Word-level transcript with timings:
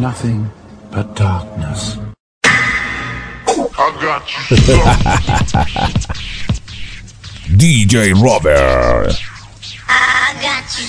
nothing 0.00 0.50
but 0.90 1.14
darkness. 1.16 1.96
I 2.44 3.98
got 4.00 4.30
you. 4.30 4.56
DJ 7.56 8.12
Robert. 8.22 9.14
I 9.88 10.34
got 10.42 10.78
you. 10.78 10.86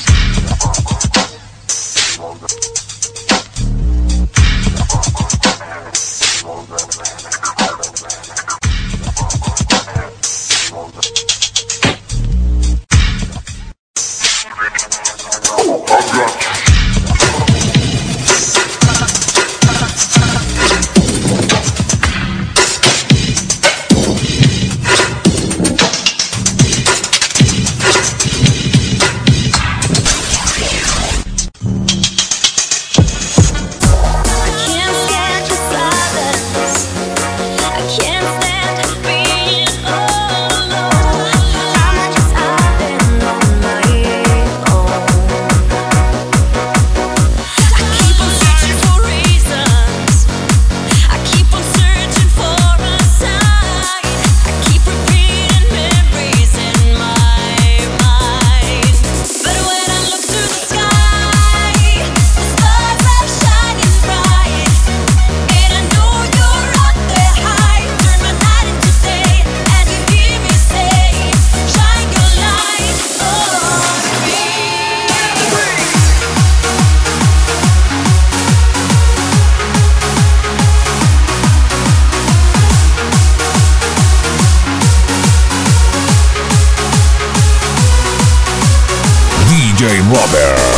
Well, 6.43 7.17
Mover. 90.18 90.77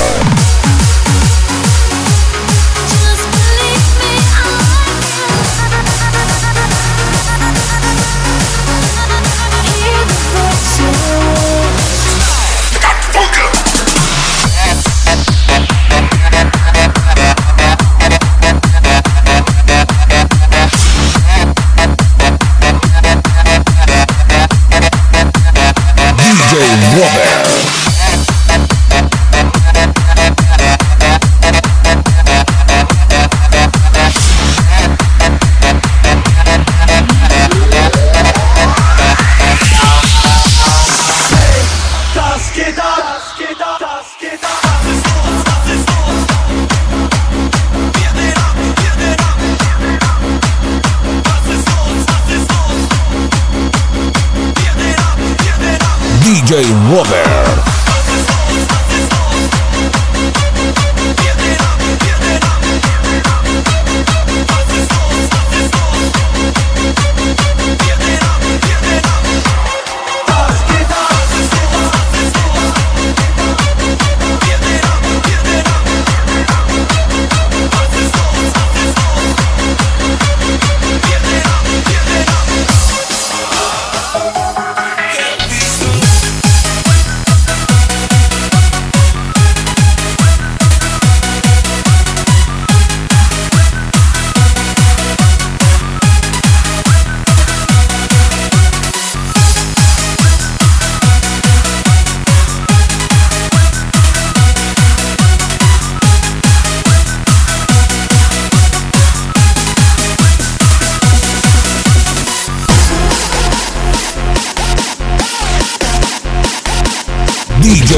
DJ 56.29 56.62
Robert. 56.94 57.69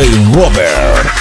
Robert. 0.10 1.21